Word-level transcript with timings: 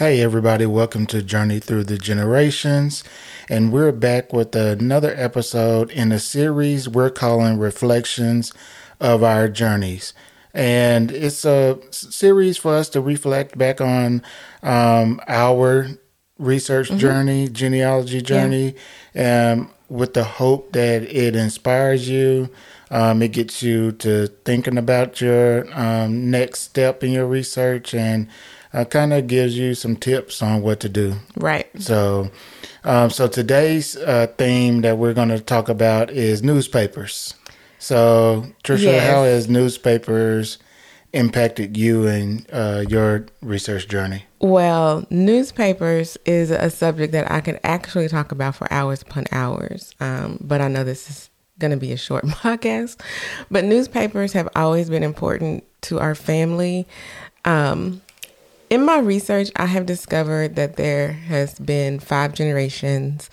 Hey, 0.00 0.22
everybody, 0.22 0.66
welcome 0.66 1.06
to 1.06 1.22
Journey 1.22 1.60
Through 1.60 1.84
the 1.84 1.98
Generations. 1.98 3.04
And 3.48 3.70
we're 3.70 3.92
back 3.92 4.32
with 4.32 4.56
another 4.56 5.14
episode 5.14 5.90
in 5.90 6.10
a 6.10 6.18
series 6.18 6.88
we're 6.88 7.10
calling 7.10 7.58
Reflections 7.58 8.52
of 8.98 9.22
Our 9.22 9.48
Journeys. 9.48 10.14
And 10.52 11.12
it's 11.12 11.44
a 11.44 11.78
series 11.90 12.56
for 12.56 12.74
us 12.74 12.88
to 12.88 13.00
reflect 13.00 13.56
back 13.56 13.80
on 13.80 14.22
um, 14.62 15.20
our 15.28 15.88
research 16.38 16.88
mm-hmm. 16.88 16.98
journey, 16.98 17.48
genealogy 17.48 18.22
journey, 18.22 18.74
yeah. 19.14 19.52
um, 19.58 19.70
with 19.90 20.14
the 20.14 20.24
hope 20.24 20.72
that 20.72 21.02
it 21.02 21.36
inspires 21.36 22.08
you. 22.08 22.48
Um, 22.90 23.22
it 23.22 23.32
gets 23.32 23.62
you 23.62 23.92
to 23.92 24.28
thinking 24.44 24.78
about 24.78 25.20
your 25.20 25.66
um, 25.78 26.30
next 26.30 26.60
step 26.60 27.04
in 27.04 27.10
your 27.10 27.26
research 27.26 27.92
and 27.92 28.28
uh, 28.72 28.84
kind 28.84 29.12
of 29.12 29.26
gives 29.26 29.58
you 29.58 29.74
some 29.74 29.96
tips 29.96 30.42
on 30.42 30.62
what 30.62 30.80
to 30.80 30.88
do. 30.88 31.16
Right. 31.36 31.68
So, 31.78 32.30
um, 32.84 33.10
so 33.10 33.28
today's 33.28 33.96
uh, 33.96 34.28
theme 34.38 34.82
that 34.82 34.96
we're 34.96 35.14
going 35.14 35.28
to 35.28 35.40
talk 35.40 35.68
about 35.68 36.10
is 36.10 36.42
newspapers. 36.42 37.34
So, 37.78 38.46
Trisha, 38.62 38.84
yes. 38.84 39.10
how 39.10 39.24
has 39.24 39.48
newspapers 39.48 40.58
impacted 41.12 41.76
you 41.76 42.06
and 42.06 42.46
uh, 42.52 42.84
your 42.88 43.26
research 43.42 43.88
journey? 43.88 44.24
Well, 44.40 45.06
newspapers 45.10 46.16
is 46.24 46.50
a 46.50 46.70
subject 46.70 47.12
that 47.12 47.30
I 47.30 47.40
could 47.40 47.60
actually 47.64 48.08
talk 48.08 48.32
about 48.32 48.54
for 48.54 48.72
hours 48.72 49.02
upon 49.02 49.24
hours. 49.32 49.94
Um, 50.00 50.38
but 50.40 50.60
I 50.60 50.68
know 50.68 50.84
this 50.84 51.10
is 51.10 51.30
going 51.58 51.70
to 51.70 51.76
be 51.76 51.92
a 51.92 51.96
short 51.96 52.24
podcast. 52.26 53.00
But 53.50 53.64
newspapers 53.64 54.32
have 54.32 54.48
always 54.56 54.90
been 54.90 55.02
important 55.02 55.64
to 55.82 56.00
our 56.00 56.14
family. 56.14 56.86
Um, 57.44 58.02
in 58.68 58.84
my 58.84 58.98
research, 58.98 59.50
I 59.56 59.66
have 59.66 59.86
discovered 59.86 60.56
that 60.56 60.76
there 60.76 61.12
has 61.12 61.58
been 61.58 61.98
five 61.98 62.32
generations 62.34 63.30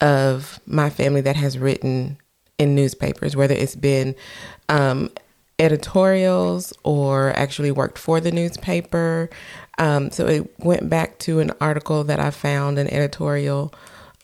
of 0.00 0.60
my 0.66 0.90
family 0.90 1.20
that 1.22 1.36
has 1.36 1.58
written 1.58 2.18
in 2.58 2.74
newspapers, 2.74 3.36
whether 3.36 3.54
it's 3.54 3.76
been 3.76 4.14
um, 4.68 5.10
editorials 5.58 6.72
or 6.84 7.30
actually 7.30 7.70
worked 7.70 7.98
for 7.98 8.20
the 8.20 8.32
newspaper. 8.32 9.28
Um, 9.78 10.10
so 10.10 10.26
it 10.26 10.58
went 10.58 10.88
back 10.88 11.18
to 11.20 11.40
an 11.40 11.52
article 11.60 12.04
that 12.04 12.20
I 12.20 12.30
found, 12.30 12.78
an 12.78 12.88
editorial 12.88 13.72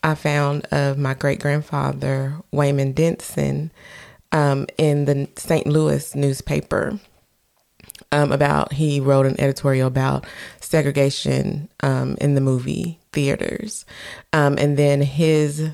I 0.02 0.14
found 0.14 0.66
of 0.66 0.98
my 0.98 1.14
great 1.14 1.40
grandfather, 1.40 2.36
Wayman 2.52 2.92
Denson, 2.92 3.70
um, 4.32 4.66
in 4.76 5.06
the 5.06 5.28
St. 5.36 5.66
Louis 5.66 6.14
newspaper 6.14 6.98
um, 8.12 8.30
about 8.30 8.72
he 8.72 9.00
wrote 9.00 9.26
an 9.26 9.40
editorial 9.40 9.88
about 9.88 10.26
segregation 10.60 11.68
um, 11.80 12.16
in 12.20 12.34
the 12.34 12.40
movie 12.40 12.98
theaters, 13.12 13.84
um, 14.32 14.56
and 14.58 14.76
then 14.76 15.00
his 15.00 15.70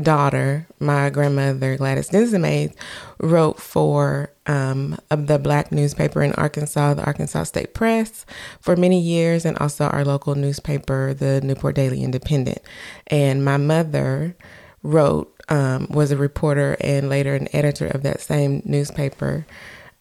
daughter, 0.00 0.66
my 0.78 1.10
grandmother 1.10 1.76
Gladys 1.76 2.08
Denson 2.08 2.72
wrote 3.18 3.58
for 3.60 4.30
um, 4.50 4.98
of 5.12 5.28
the 5.28 5.38
black 5.38 5.70
newspaper 5.70 6.24
in 6.24 6.32
Arkansas, 6.32 6.94
the 6.94 7.04
Arkansas 7.04 7.44
State 7.44 7.72
Press, 7.72 8.26
for 8.60 8.74
many 8.74 9.00
years, 9.00 9.44
and 9.44 9.56
also 9.58 9.84
our 9.84 10.04
local 10.04 10.34
newspaper, 10.34 11.14
the 11.14 11.40
Newport 11.40 11.76
Daily 11.76 12.02
Independent. 12.02 12.58
And 13.06 13.44
my 13.44 13.58
mother 13.58 14.36
wrote, 14.82 15.32
um, 15.48 15.86
was 15.88 16.10
a 16.10 16.16
reporter 16.16 16.76
and 16.80 17.08
later 17.08 17.36
an 17.36 17.46
editor 17.52 17.86
of 17.86 18.02
that 18.02 18.20
same 18.20 18.60
newspaper. 18.64 19.46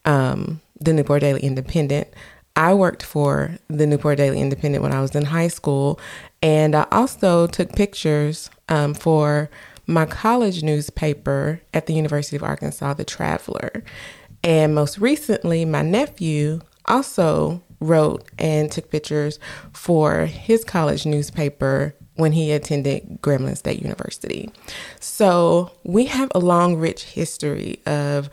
Um, 0.04 0.62
the 0.82 0.94
Newport 0.94 1.22
Daily 1.22 1.42
Independent. 1.42 2.08
I 2.56 2.74
worked 2.74 3.04
for 3.04 3.56
the 3.68 3.86
Newport 3.86 4.18
Daily 4.18 4.42
Independent 4.42 4.82
when 4.82 4.94
I 4.94 5.02
was 5.02 5.14
in 5.14 5.26
high 5.26 5.50
school, 5.50 6.00
and 6.42 6.76
I 6.76 6.88
also 6.92 7.46
took 7.46 7.74
pictures 7.74 8.50
um, 8.68 8.96
for 8.96 9.52
my 9.86 10.06
college 10.08 10.64
newspaper 10.64 11.62
at 11.72 11.86
the 11.86 11.94
University 11.94 12.36
of 12.36 12.44
Arkansas, 12.44 12.96
The 12.96 13.06
Traveler. 13.06 13.84
And 14.44 14.74
most 14.74 14.98
recently, 14.98 15.66
my 15.66 15.82
nephew 15.82 16.62
also 16.86 17.62
wrote 17.80 18.30
and 18.38 18.72
took 18.72 18.90
pictures 18.90 19.40
for 19.74 20.26
his 20.26 20.64
college 20.64 21.06
newspaper 21.06 21.96
when 22.16 22.34
he 22.34 22.52
attended 22.52 23.22
Grambling 23.22 23.58
State 23.58 23.82
University. 23.82 24.52
So 25.00 25.72
we 25.84 26.06
have 26.06 26.30
a 26.36 26.40
long, 26.40 26.76
rich 26.76 27.04
history 27.04 27.80
of 27.86 28.30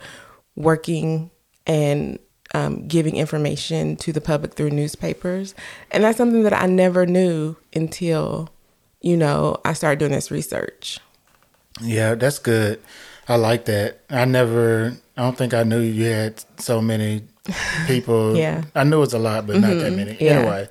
working 0.55 1.31
and 1.65 2.19
um, 2.53 2.87
giving 2.87 3.15
information 3.15 3.95
to 3.97 4.11
the 4.11 4.21
public 4.21 4.53
through 4.53 4.71
newspapers. 4.71 5.55
And 5.91 6.03
that's 6.03 6.17
something 6.17 6.43
that 6.43 6.53
I 6.53 6.65
never 6.65 7.05
knew 7.05 7.55
until, 7.73 8.49
you 9.01 9.15
know, 9.15 9.57
I 9.63 9.73
started 9.73 9.99
doing 9.99 10.11
this 10.11 10.31
research. 10.31 10.99
Yeah, 11.81 12.15
that's 12.15 12.39
good. 12.39 12.81
I 13.27 13.35
like 13.35 13.65
that. 13.65 14.01
I 14.09 14.25
never, 14.25 14.97
I 15.17 15.21
don't 15.21 15.37
think 15.37 15.53
I 15.53 15.63
knew 15.63 15.79
you 15.79 16.05
had 16.05 16.43
so 16.59 16.81
many 16.81 17.23
people. 17.85 18.35
yeah. 18.35 18.63
I 18.73 18.83
knew 18.83 19.01
it's 19.03 19.13
a 19.13 19.19
lot, 19.19 19.47
but 19.47 19.57
mm-hmm. 19.57 19.61
not 19.61 19.79
that 19.79 19.87
mm-hmm. 19.87 19.95
many. 19.95 20.17
Yeah. 20.19 20.31
Anyway, 20.39 20.69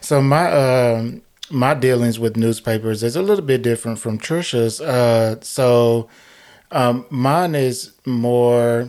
so 0.00 0.22
my, 0.22 0.50
um, 0.50 1.22
my 1.50 1.74
dealings 1.74 2.18
with 2.18 2.36
newspapers 2.36 3.02
is 3.02 3.16
a 3.16 3.22
little 3.22 3.44
bit 3.44 3.62
different 3.62 3.98
from 3.98 4.18
Trisha's. 4.18 4.80
Uh, 4.80 5.36
so, 5.40 6.08
um, 6.70 7.04
mine 7.10 7.54
is 7.54 7.92
more 8.06 8.88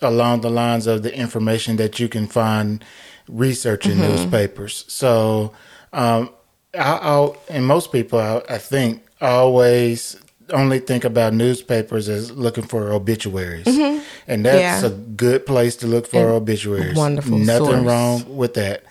along 0.00 0.40
the 0.40 0.50
lines 0.50 0.86
of 0.86 1.02
the 1.02 1.14
information 1.14 1.76
that 1.76 2.00
you 2.00 2.08
can 2.08 2.26
find 2.26 2.84
researching 3.28 3.92
mm-hmm. 3.92 4.08
newspapers. 4.08 4.84
So, 4.88 5.52
um, 5.92 6.30
I, 6.78 7.16
will 7.16 7.36
and 7.48 7.66
most 7.66 7.92
people, 7.92 8.18
I, 8.18 8.42
I 8.48 8.58
think, 8.58 9.04
always 9.20 10.16
only 10.52 10.78
think 10.78 11.04
about 11.04 11.34
newspapers 11.34 12.08
as 12.08 12.30
looking 12.32 12.64
for 12.64 12.92
obituaries, 12.92 13.66
mm-hmm. 13.66 14.02
and 14.26 14.44
that's 14.44 14.82
yeah. 14.82 14.88
a 14.88 14.90
good 14.90 15.46
place 15.46 15.76
to 15.76 15.86
look 15.86 16.06
for 16.06 16.18
and 16.18 16.28
obituaries. 16.30 16.96
Wonderful, 16.96 17.38
nothing 17.38 17.66
source. 17.66 17.84
wrong 17.84 18.36
with 18.36 18.54
that. 18.54 18.84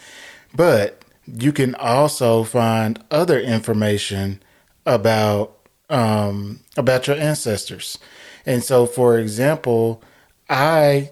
But 0.56 1.04
you 1.26 1.52
can 1.52 1.76
also 1.76 2.44
find 2.44 3.04
other 3.12 3.40
information 3.40 4.42
about 4.86 5.58
um, 5.90 6.60
about 6.78 7.08
your 7.08 7.18
ancestors, 7.18 7.98
and 8.46 8.64
so, 8.64 8.86
for 8.86 9.18
example, 9.20 10.04
I 10.50 11.12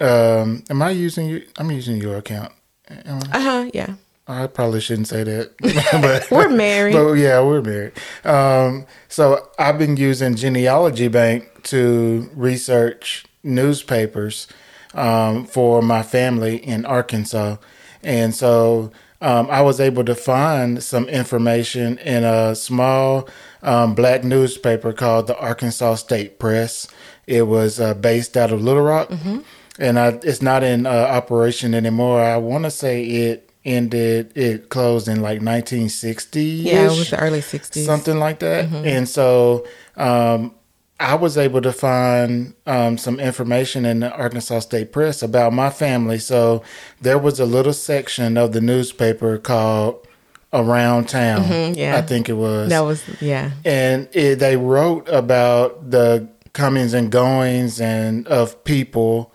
um 0.00 0.64
am 0.70 0.82
I 0.82 0.90
using 0.90 1.28
you 1.28 1.46
I'm 1.58 1.70
using 1.70 1.96
your 1.96 2.16
account. 2.16 2.52
Uh-huh, 2.88 3.70
yeah. 3.74 3.94
I 4.28 4.48
probably 4.48 4.80
shouldn't 4.80 5.08
say 5.08 5.22
that. 5.22 5.56
but 6.02 6.30
we're 6.30 6.48
married. 6.48 6.94
But 6.94 7.12
yeah, 7.14 7.40
we're 7.42 7.62
married. 7.62 7.92
Um 8.24 8.86
so 9.08 9.48
I've 9.58 9.78
been 9.78 9.96
using 9.96 10.34
Genealogy 10.34 11.08
Bank 11.08 11.62
to 11.64 12.30
research 12.34 13.24
newspapers 13.42 14.46
um, 14.94 15.44
for 15.44 15.82
my 15.82 16.02
family 16.02 16.56
in 16.56 16.84
Arkansas. 16.84 17.56
And 18.02 18.34
so 18.34 18.90
um, 19.20 19.48
I 19.50 19.62
was 19.62 19.80
able 19.80 20.04
to 20.04 20.14
find 20.14 20.82
some 20.82 21.08
information 21.08 21.98
in 21.98 22.24
a 22.24 22.54
small 22.54 23.28
um, 23.62 23.94
black 23.94 24.24
newspaper 24.24 24.92
called 24.92 25.26
the 25.26 25.38
Arkansas 25.38 25.96
State 25.96 26.38
Press. 26.38 26.86
It 27.26 27.42
was 27.42 27.80
uh, 27.80 27.94
based 27.94 28.36
out 28.36 28.52
of 28.52 28.62
Little 28.62 28.82
Rock, 28.82 29.08
mm-hmm. 29.08 29.40
and 29.80 29.98
I, 29.98 30.08
it's 30.22 30.40
not 30.40 30.62
in 30.62 30.86
uh, 30.86 30.90
operation 30.90 31.74
anymore. 31.74 32.20
I 32.20 32.36
want 32.36 32.64
to 32.64 32.70
say 32.70 33.04
it 33.04 33.45
ended, 33.66 34.32
it 34.36 34.68
closed 34.68 35.08
in 35.08 35.16
like 35.16 35.42
1960. 35.42 36.42
Yeah, 36.42 36.86
it 36.86 36.98
was 36.98 37.10
the 37.10 37.18
early 37.20 37.40
60s, 37.40 37.84
something 37.84 38.18
like 38.18 38.38
that. 38.38 38.66
Mm-hmm. 38.66 38.86
And 38.86 39.08
so 39.08 39.66
um, 39.96 40.54
I 40.98 41.14
was 41.14 41.36
able 41.36 41.60
to 41.60 41.72
find 41.72 42.54
um, 42.66 42.96
some 42.96 43.20
information 43.20 43.84
in 43.84 44.00
the 44.00 44.10
Arkansas 44.10 44.60
State 44.60 44.92
Press 44.92 45.22
about 45.22 45.52
my 45.52 45.68
family. 45.68 46.18
So 46.18 46.62
there 47.00 47.18
was 47.18 47.38
a 47.38 47.44
little 47.44 47.74
section 47.74 48.38
of 48.38 48.52
the 48.52 48.60
newspaper 48.62 49.36
called 49.36 50.06
Around 50.52 51.08
Town. 51.08 51.42
Mm-hmm, 51.42 51.78
yeah. 51.78 51.96
I 51.96 52.02
think 52.02 52.30
it 52.30 52.34
was. 52.34 52.70
That 52.70 52.80
was, 52.80 53.04
yeah. 53.20 53.50
And 53.64 54.08
it, 54.12 54.38
they 54.38 54.56
wrote 54.56 55.08
about 55.08 55.90
the 55.90 56.28
comings 56.54 56.94
and 56.94 57.12
goings 57.12 57.78
and 57.78 58.26
of 58.28 58.64
people 58.64 59.34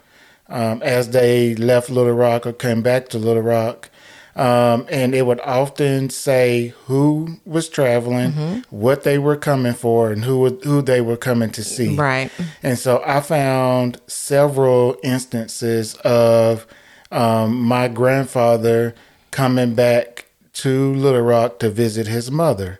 um, 0.50 0.81
as 0.81 1.10
they 1.12 1.54
left 1.56 1.92
Little 1.92 2.13
Rock 2.13 2.48
or 2.48 2.54
came 2.54 2.81
back 2.81 3.10
to 3.10 3.19
Little 3.19 3.44
Rock. 3.44 3.91
Um, 4.36 4.88
and 4.89 5.13
it 5.13 5.25
would 5.25 5.42
often 5.42 6.10
say 6.10 6.74
who 6.86 7.39
was 7.45 7.68
traveling, 7.68 8.31
mm-hmm. 8.31 8.75
what 8.75 9.04
they 9.04 9.18
were 9.18 9.36
coming 9.36 9.74
for, 9.74 10.12
and 10.12 10.24
who 10.24 10.48
who 10.63 10.81
they 10.81 11.01
were 11.01 11.18
coming 11.18 11.51
to 11.51 11.63
see. 11.63 11.95
Right. 11.95 12.31
And 12.63 12.78
so 12.78 13.04
I 13.06 13.19
found 13.19 14.00
several 14.07 14.98
instances 15.04 15.95
of 15.95 16.66
um, 17.12 17.62
my 17.62 17.89
grandfather 17.89 18.95
coming 19.31 19.75
back 19.75 20.28
to 20.54 20.94
Little 20.94 21.22
Rock 21.22 21.60
to 21.60 21.69
visit 21.69 22.07
his 22.07 22.31
mother, 22.31 22.80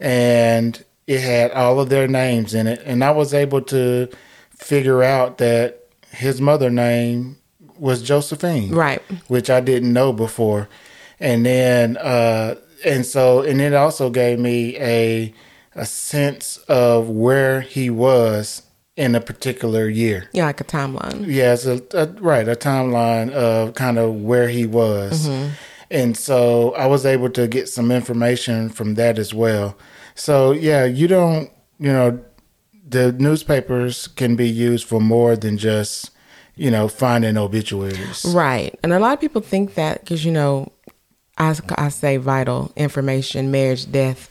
and 0.00 0.82
it 1.06 1.20
had 1.20 1.50
all 1.52 1.78
of 1.78 1.90
their 1.90 2.08
names 2.08 2.54
in 2.54 2.66
it, 2.66 2.80
and 2.86 3.04
I 3.04 3.10
was 3.10 3.34
able 3.34 3.60
to 3.62 4.08
figure 4.50 5.02
out 5.02 5.36
that 5.38 5.88
his 6.10 6.40
mother 6.40 6.70
name 6.70 7.36
was 7.78 8.02
Josephine, 8.02 8.70
Right. 8.74 9.02
which 9.28 9.50
I 9.50 9.60
didn't 9.60 9.92
know 9.92 10.12
before. 10.12 10.68
And 11.20 11.46
then, 11.46 11.96
uh, 11.96 12.56
and 12.84 13.04
so, 13.06 13.40
and 13.42 13.60
it 13.60 13.72
also 13.74 14.10
gave 14.10 14.38
me 14.38 14.76
a 14.78 15.32
a 15.74 15.84
sense 15.84 16.56
of 16.68 17.08
where 17.10 17.60
he 17.60 17.90
was 17.90 18.62
in 18.96 19.14
a 19.14 19.20
particular 19.20 19.88
year. 19.90 20.28
Yeah, 20.32 20.46
like 20.46 20.60
a 20.60 20.64
timeline. 20.64 21.26
Yeah, 21.26 21.52
it's 21.52 21.66
a, 21.66 21.82
a 21.94 22.06
right 22.20 22.48
a 22.48 22.54
timeline 22.56 23.30
of 23.32 23.74
kind 23.74 23.98
of 23.98 24.14
where 24.22 24.48
he 24.48 24.64
was, 24.66 25.28
and 25.90 26.16
so 26.16 26.72
I 26.74 26.86
was 26.86 27.04
able 27.06 27.28
to 27.30 27.46
get 27.46 27.68
some 27.68 27.90
information 27.90 28.68
from 28.70 28.94
that 28.94 29.18
as 29.18 29.34
well. 29.34 29.76
So 30.14 30.52
yeah, 30.52 30.84
you 30.84 31.08
don't 31.08 31.50
you 31.78 31.92
know 31.92 32.20
the 32.88 33.12
newspapers 33.12 34.06
can 34.06 34.36
be 34.36 34.48
used 34.48 34.86
for 34.86 35.00
more 35.00 35.36
than 35.36 35.58
just 35.58 36.10
you 36.56 36.70
know 36.70 36.88
finding 36.88 37.36
obituaries. 37.36 38.24
Right. 38.24 38.78
And 38.82 38.92
a 38.92 38.98
lot 38.98 39.14
of 39.14 39.20
people 39.20 39.42
think 39.42 39.74
that 39.74 40.00
because, 40.00 40.24
you 40.24 40.32
know, 40.32 40.72
I, 41.38 41.54
I 41.76 41.88
say 41.90 42.16
vital 42.16 42.72
information, 42.76 43.50
marriage, 43.50 43.90
death, 43.90 44.28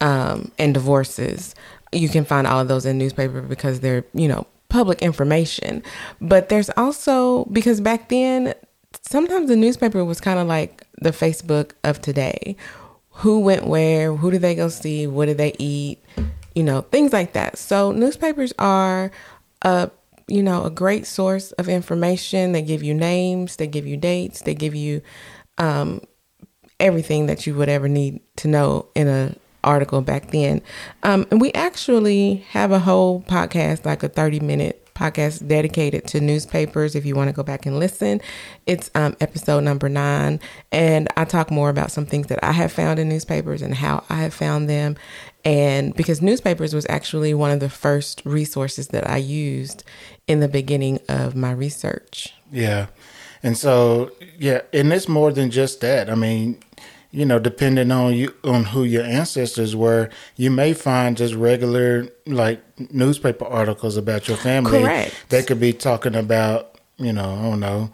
um, 0.00 0.52
and 0.58 0.72
divorces. 0.72 1.54
You 1.92 2.08
can 2.08 2.24
find 2.24 2.46
all 2.46 2.60
of 2.60 2.68
those 2.68 2.86
in 2.86 2.98
newspaper 2.98 3.40
because 3.40 3.80
they're, 3.80 4.04
you 4.14 4.28
know, 4.28 4.46
public 4.68 5.02
information. 5.02 5.82
But 6.20 6.48
there's 6.48 6.70
also, 6.70 7.44
because 7.46 7.80
back 7.80 8.08
then, 8.08 8.54
sometimes 9.02 9.48
the 9.48 9.56
newspaper 9.56 10.04
was 10.04 10.20
kind 10.20 10.38
of 10.38 10.46
like 10.46 10.86
the 11.00 11.10
Facebook 11.10 11.72
of 11.84 12.00
today. 12.00 12.56
Who 13.10 13.40
went 13.40 13.66
where? 13.66 14.14
Who 14.14 14.30
did 14.30 14.42
they 14.42 14.54
go 14.54 14.68
see? 14.68 15.06
What 15.06 15.26
did 15.26 15.38
they 15.38 15.54
eat? 15.58 16.02
You 16.54 16.62
know, 16.62 16.82
things 16.82 17.12
like 17.12 17.32
that. 17.32 17.58
So 17.58 17.92
newspapers 17.92 18.52
are 18.58 19.10
a 19.62 19.90
you 20.28 20.42
know 20.42 20.64
a 20.64 20.70
great 20.70 21.06
source 21.06 21.52
of 21.52 21.68
information. 21.68 22.52
They 22.52 22.62
give 22.62 22.82
you 22.82 22.94
names, 22.94 23.56
they 23.56 23.66
give 23.66 23.86
you 23.86 23.96
dates, 23.96 24.42
they 24.42 24.54
give 24.54 24.74
you 24.74 25.02
um, 25.58 26.00
everything 26.80 27.26
that 27.26 27.46
you 27.46 27.54
would 27.54 27.68
ever 27.68 27.88
need 27.88 28.20
to 28.36 28.48
know 28.48 28.86
in 28.94 29.08
a 29.08 29.34
article 29.64 30.00
back 30.00 30.30
then. 30.30 30.62
Um, 31.02 31.26
and 31.30 31.40
we 31.40 31.52
actually 31.52 32.36
have 32.50 32.70
a 32.70 32.78
whole 32.78 33.22
podcast, 33.22 33.84
like 33.84 34.02
a 34.02 34.08
30 34.08 34.40
minute 34.40 34.85
podcast 34.96 35.46
dedicated 35.46 36.06
to 36.08 36.20
newspapers. 36.20 36.94
If 36.94 37.04
you 37.04 37.14
want 37.14 37.28
to 37.28 37.36
go 37.36 37.42
back 37.42 37.66
and 37.66 37.78
listen, 37.78 38.20
it's 38.66 38.90
um, 38.94 39.16
episode 39.20 39.60
number 39.60 39.88
nine. 39.88 40.40
And 40.72 41.08
I 41.16 41.24
talk 41.24 41.50
more 41.50 41.68
about 41.68 41.92
some 41.92 42.06
things 42.06 42.28
that 42.28 42.42
I 42.42 42.52
have 42.52 42.72
found 42.72 42.98
in 42.98 43.08
newspapers 43.08 43.62
and 43.62 43.74
how 43.74 44.04
I 44.08 44.16
have 44.16 44.34
found 44.34 44.68
them. 44.68 44.96
And 45.44 45.94
because 45.94 46.20
newspapers 46.22 46.74
was 46.74 46.86
actually 46.88 47.34
one 47.34 47.50
of 47.50 47.60
the 47.60 47.70
first 47.70 48.22
resources 48.24 48.88
that 48.88 49.08
I 49.08 49.18
used 49.18 49.84
in 50.26 50.40
the 50.40 50.48
beginning 50.48 50.98
of 51.08 51.36
my 51.36 51.52
research. 51.52 52.34
Yeah. 52.50 52.86
And 53.42 53.56
so, 53.56 54.10
yeah, 54.38 54.62
and 54.72 54.92
it's 54.92 55.08
more 55.08 55.30
than 55.30 55.50
just 55.50 55.80
that. 55.82 56.10
I 56.10 56.14
mean, 56.14 56.58
you 57.10 57.24
know, 57.24 57.38
depending 57.38 57.90
on 57.90 58.14
you 58.14 58.34
on 58.44 58.64
who 58.64 58.84
your 58.84 59.04
ancestors 59.04 59.74
were, 59.74 60.10
you 60.36 60.50
may 60.50 60.72
find 60.74 61.16
just 61.16 61.34
regular 61.34 62.08
like 62.26 62.62
newspaper 62.92 63.44
articles 63.44 63.96
about 63.96 64.28
your 64.28 64.36
family. 64.36 64.82
Correct. 64.82 65.14
They 65.28 65.42
could 65.42 65.60
be 65.60 65.72
talking 65.72 66.14
about, 66.14 66.78
you 66.98 67.12
know, 67.12 67.34
I 67.38 67.42
don't 67.42 67.60
know, 67.60 67.90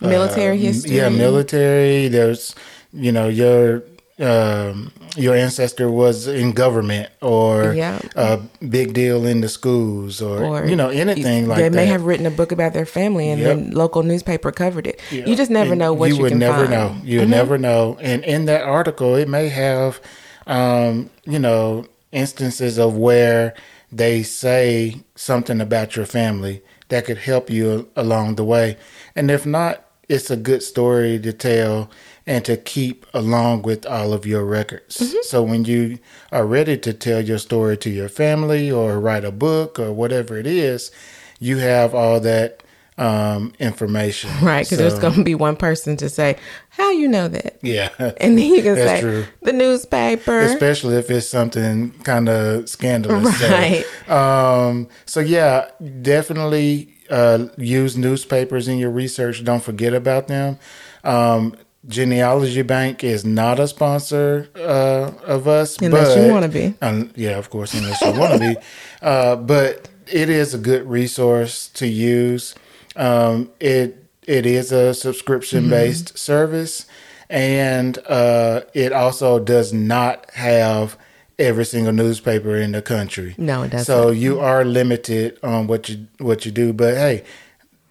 Military 0.00 0.58
uh, 0.58 0.60
history. 0.60 0.96
Yeah, 0.96 1.08
military. 1.08 2.08
There's, 2.08 2.54
you 2.92 3.12
know, 3.12 3.28
your 3.28 3.82
um, 4.18 4.92
your 5.14 5.34
ancestor 5.34 5.90
was 5.90 6.26
in 6.26 6.52
government 6.52 7.10
or 7.20 7.74
Yeah. 7.74 7.98
a 8.14 8.38
big 8.66 8.94
deal 8.94 9.26
in 9.26 9.42
the 9.42 9.48
schools 9.48 10.22
or, 10.22 10.42
or 10.42 10.66
you 10.66 10.74
know 10.74 10.88
anything 10.88 11.46
like 11.48 11.58
that. 11.58 11.70
they 11.72 11.76
may 11.76 11.84
have 11.86 12.04
written 12.06 12.24
a 12.24 12.30
book 12.30 12.50
about 12.50 12.72
their 12.72 12.86
family 12.86 13.28
and 13.28 13.40
Yep. 13.42 13.48
then 13.56 13.70
local 13.72 14.02
newspaper 14.02 14.50
covered 14.52 14.86
it 14.86 15.00
Yeah. 15.10 15.26
you 15.26 15.36
just 15.36 15.50
never 15.50 15.72
And 15.72 15.80
know 15.80 15.92
what 15.92 16.08
you, 16.10 16.16
would 16.22 16.30
can 16.30 16.38
never 16.38 16.66
find. 16.66 16.70
know. 16.70 16.96
You 17.04 17.20
Mhm. 17.22 17.28
never 17.28 17.58
know. 17.58 17.98
And 18.00 18.24
in 18.24 18.46
that 18.46 18.62
article, 18.62 19.16
it 19.16 19.28
may 19.28 19.48
have, 19.48 20.00
um, 20.46 21.10
you 21.26 21.38
know, 21.38 21.84
instances 22.10 22.78
of 22.78 22.96
where 22.96 23.52
they 23.92 24.22
say 24.22 24.96
something 25.14 25.60
about 25.60 25.94
your 25.94 26.06
family 26.06 26.62
that 26.88 27.04
could 27.04 27.18
help 27.18 27.50
you 27.50 27.88
along 27.96 28.36
the 28.36 28.44
way. 28.44 28.76
And 29.14 29.30
if 29.30 29.44
not, 29.44 29.82
it's 30.08 30.30
a 30.30 30.36
good 30.36 30.62
story 30.62 31.18
to 31.18 31.32
tell 31.32 31.90
and 32.26 32.44
to 32.44 32.56
keep 32.56 33.06
along 33.14 33.62
with 33.62 33.86
all 33.86 34.12
of 34.12 34.26
your 34.26 34.44
records. 34.44 34.98
Mm-hmm. 34.98 35.16
So 35.22 35.42
when 35.42 35.64
you 35.64 35.98
are 36.32 36.46
ready 36.46 36.76
to 36.78 36.92
tell 36.92 37.20
your 37.20 37.38
story 37.38 37.76
to 37.78 37.90
your 37.90 38.08
family 38.08 38.70
or 38.70 39.00
write 39.00 39.24
a 39.24 39.30
book 39.32 39.78
or 39.78 39.92
whatever 39.92 40.36
it 40.36 40.46
is, 40.46 40.90
you 41.38 41.58
have 41.58 41.94
all 41.94 42.18
that 42.20 42.62
um, 42.98 43.52
information. 43.58 44.30
right 44.42 44.64
because 44.64 44.78
there's 44.78 44.98
going 44.98 45.14
to 45.14 45.24
be 45.24 45.34
one 45.34 45.56
person 45.56 45.96
to 45.98 46.08
say 46.08 46.36
how 46.70 46.90
you 46.90 47.06
know 47.06 47.28
that 47.28 47.58
yeah. 47.62 47.90
and 47.98 48.38
then 48.38 48.54
you 48.54 48.62
can 48.62 48.74
say 48.74 49.00
true. 49.00 49.26
the 49.42 49.52
newspaper 49.52 50.40
Especially 50.40 50.96
if 50.96 51.10
it's 51.10 51.28
something 51.28 51.90
kind 52.04 52.28
of 52.28 52.68
scandalous. 52.68 53.38
So, 53.38 53.50
Right. 53.50 54.10
Um, 54.10 54.88
so 55.04 55.20
yeah, 55.20 55.70
definitely 56.02 56.95
uh, 57.10 57.46
use 57.56 57.96
newspapers 57.96 58.68
in 58.68 58.78
your 58.78 58.90
research. 58.90 59.44
Don't 59.44 59.62
forget 59.62 59.94
about 59.94 60.28
them. 60.28 60.58
Um, 61.04 61.56
Genealogy 61.88 62.62
Bank 62.62 63.04
is 63.04 63.24
not 63.24 63.60
a 63.60 63.68
sponsor 63.68 64.48
uh, 64.56 65.12
of 65.24 65.46
us, 65.46 65.76
Unless 65.80 66.16
you 66.16 66.32
wanna 66.32 66.48
be. 66.48 66.74
Um, 66.82 67.12
yeah, 67.14 67.38
of 67.38 67.48
course, 67.48 67.74
unless 67.74 68.00
you 68.02 68.12
want 68.18 68.32
to 68.32 68.38
be. 68.38 68.56
Uh, 69.02 69.36
but 69.36 69.88
it 70.10 70.28
is 70.28 70.52
a 70.54 70.58
good 70.58 70.88
resource 70.88 71.68
to 71.68 71.86
use. 71.86 72.54
Um, 72.96 73.50
it 73.60 74.02
it 74.26 74.46
is 74.46 74.72
a 74.72 74.94
subscription 74.94 75.68
based 75.68 76.06
Mm-hmm. 76.06 76.16
service, 76.16 76.86
and 77.30 77.98
uh, 78.08 78.62
it 78.74 78.92
also 78.92 79.38
does 79.38 79.72
not 79.72 80.28
have 80.32 80.96
every 81.38 81.64
single 81.64 81.92
newspaper 81.92 82.56
in 82.56 82.72
the 82.72 82.82
country. 82.82 83.34
No, 83.38 83.62
it 83.62 83.70
doesn't. 83.70 83.84
So 83.84 84.10
you 84.10 84.40
are 84.40 84.64
limited 84.64 85.38
on 85.42 85.66
what 85.66 85.88
you 85.88 86.06
what 86.18 86.46
you 86.46 86.52
do. 86.52 86.72
But 86.72 86.94
hey, 86.94 87.24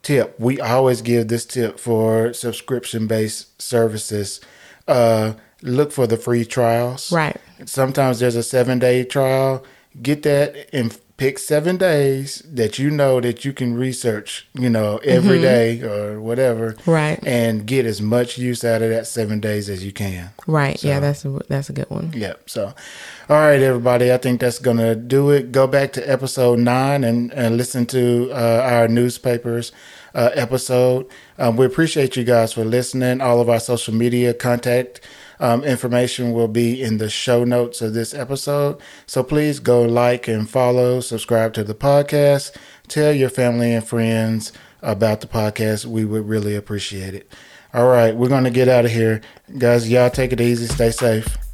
tip 0.01 0.39
we 0.39 0.59
always 0.59 1.01
give 1.01 1.27
this 1.27 1.45
tip 1.45 1.79
for 1.79 2.33
subscription 2.33 3.07
based 3.07 3.61
services. 3.61 4.41
Uh, 4.87 5.33
look 5.61 5.91
for 5.91 6.07
the 6.07 6.17
free 6.17 6.45
trials. 6.45 7.11
Right. 7.11 7.37
Sometimes 7.65 8.19
there's 8.19 8.35
a 8.35 8.43
seven 8.43 8.79
day 8.79 9.03
trial. 9.03 9.63
Get 10.01 10.23
that 10.23 10.69
and 10.73 10.97
pick 11.17 11.39
seven 11.39 11.77
days 11.77 12.43
that 12.45 12.77
you 12.77 12.89
know 12.89 13.21
that 13.21 13.45
you 13.45 13.53
can 13.53 13.75
research, 13.75 14.47
you 14.53 14.69
know, 14.69 14.97
every 14.97 15.41
day 15.41 15.81
or 15.81 16.19
whatever. 16.19 16.73
Mm-hmm. 16.73 16.91
Right. 16.91 17.19
And 17.25 17.65
get 17.65 17.85
as 17.85 18.01
much 18.01 18.37
use 18.37 18.63
out 18.63 18.81
of 18.81 18.89
that 18.89 19.07
seven 19.07 19.39
days 19.39 19.69
as 19.69 19.85
you 19.85 19.91
can. 19.91 20.31
right 20.47 20.83
yeah 20.83 20.99
that's 20.99 21.25
a, 21.25 21.39
that's 21.47 21.69
a 21.69 21.73
good 21.73 21.89
one 21.89 22.11
Yep. 22.13 22.49
So, 22.49 22.73
all 23.29 23.37
right, 23.37 23.59
everybody. 23.59 24.11
I 24.11 24.17
think 24.17 24.39
that's 24.39 24.59
going 24.59 24.77
to 24.77 24.95
do 24.95 25.31
it. 25.31 25.51
Go 25.51 25.67
back 25.67 25.93
to 25.93 26.09
episode 26.09 26.59
nine 26.59 27.03
and, 27.03 27.31
and 27.33 27.57
listen 27.57 27.85
to 27.87 28.31
uh, 28.31 28.61
our 28.63 28.87
newspapers 28.87 29.71
uh, 30.13 30.31
episode. 30.33 31.07
Um, 31.37 31.57
we 31.57 31.65
appreciate 31.65 32.15
you 32.15 32.23
guys 32.23 32.53
for 32.53 32.63
listening. 32.63 33.21
All 33.21 33.41
of 33.41 33.49
our 33.49 33.59
social 33.59 33.93
media 33.93 34.33
contact 34.33 35.01
um, 35.39 35.63
information 35.63 36.31
will 36.33 36.47
be 36.47 36.81
in 36.81 36.97
the 36.97 37.09
show 37.09 37.43
notes 37.43 37.81
of 37.81 37.93
this 37.93 38.13
episode. 38.13 38.79
So 39.05 39.23
please 39.23 39.59
go 39.59 39.81
like 39.83 40.27
and 40.27 40.49
follow, 40.49 40.99
subscribe 41.01 41.53
to 41.53 41.63
the 41.63 41.75
podcast, 41.75 42.55
tell 42.87 43.13
your 43.13 43.29
family 43.29 43.73
and 43.73 43.85
friends 43.85 44.51
about 44.81 45.21
the 45.21 45.27
podcast. 45.27 45.85
We 45.85 46.05
would 46.05 46.27
really 46.27 46.55
appreciate 46.55 47.13
it. 47.13 47.31
All 47.73 47.87
right, 47.87 48.15
we're 48.15 48.29
going 48.29 48.45
to 48.45 48.51
get 48.51 48.69
out 48.69 48.85
of 48.85 48.91
here. 48.91 49.21
Guys, 49.57 49.89
y'all 49.89 50.09
take 50.09 50.31
it 50.31 50.39
easy. 50.39 50.67
Stay 50.67 50.91
safe. 50.91 51.44